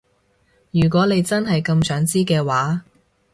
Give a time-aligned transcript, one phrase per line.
[0.71, 2.83] 如果你真係咁想知嘅話